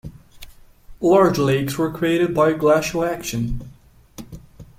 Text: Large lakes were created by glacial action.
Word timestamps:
Large 0.99 1.37
lakes 1.37 1.77
were 1.77 1.91
created 1.91 2.33
by 2.33 2.53
glacial 2.53 3.05
action. 3.05 3.61